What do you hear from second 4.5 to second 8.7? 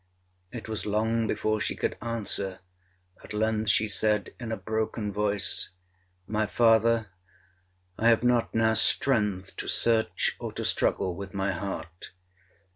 a broken voice, 'My father, I have not